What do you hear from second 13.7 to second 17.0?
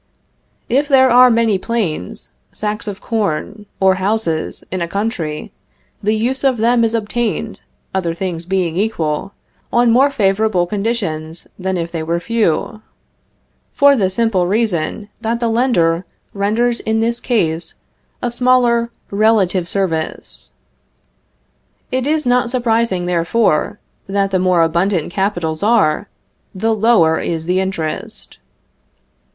for the simple reason, that the lender renders in